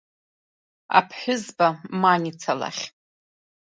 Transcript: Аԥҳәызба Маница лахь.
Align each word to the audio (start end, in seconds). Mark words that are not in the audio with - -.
Аԥҳәызба 0.97 1.67
Маница 2.01 2.53
лахь. 2.59 2.83